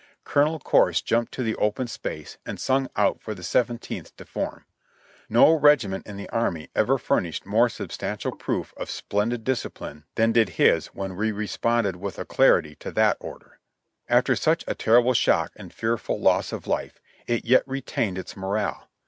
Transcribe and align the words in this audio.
Colonel 0.23 0.57
Corse 0.57 0.99
jumped 0.99 1.31
to 1.33 1.43
the 1.43 1.55
open 1.57 1.85
space 1.85 2.39
and 2.43 2.59
sung 2.59 2.89
out 2.95 3.21
for 3.21 3.35
the 3.35 3.43
Seventeenth 3.43 4.15
to 4.17 4.25
form. 4.25 4.65
No 5.29 5.53
regiment 5.53 6.07
in 6.07 6.17
the 6.17 6.27
army 6.29 6.69
ever 6.75 6.97
furnished 6.97 7.45
more 7.45 7.69
substantial 7.69 8.31
proof 8.31 8.73
of 8.77 8.89
splendid 8.89 9.43
discipHne 9.43 10.05
than 10.15 10.31
did 10.31 10.49
his 10.57 10.87
when 10.87 11.15
we 11.15 11.31
responded 11.31 11.97
with 11.97 12.17
alacrity 12.17 12.73
to 12.77 12.89
the 12.89 13.15
order. 13.19 13.59
After 14.09 14.35
such 14.35 14.63
a 14.67 14.73
terrible 14.73 15.13
shock 15.13 15.51
and 15.55 15.71
fearful 15.71 16.19
loss 16.19 16.51
of 16.51 16.65
life, 16.65 16.99
it 17.27 17.45
yet 17.45 17.61
retained 17.67 18.17
its 18.17 18.35
morale. 18.35 18.87